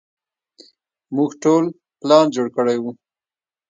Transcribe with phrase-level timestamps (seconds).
[1.15, 1.63] موږ ټول
[2.01, 2.85] پلان جوړ کړى و.